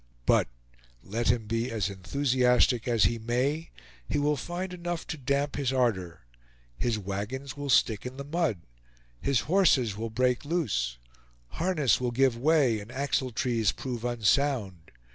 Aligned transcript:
But 0.25 0.47
let 1.03 1.27
him 1.27 1.45
be 1.45 1.69
as 1.69 1.87
enthusiastic 1.91 2.87
as 2.87 3.03
he 3.03 3.19
may, 3.19 3.69
he 4.09 4.17
will 4.17 4.35
find 4.35 4.73
enough 4.73 5.05
to 5.05 5.15
damp 5.15 5.57
his 5.57 5.71
ardor. 5.71 6.21
His 6.75 6.97
wagons 6.97 7.55
will 7.55 7.69
stick 7.69 8.03
in 8.03 8.17
the 8.17 8.23
mud; 8.23 8.61
his 9.21 9.41
horses 9.41 9.95
will 9.95 10.09
break 10.09 10.43
loose; 10.43 10.97
harness 11.49 12.01
will 12.01 12.09
give 12.09 12.35
way, 12.35 12.79
and 12.79 12.91
axle 12.91 13.29
trees 13.29 13.71
prove 13.71 14.03
unsound. 14.03 14.89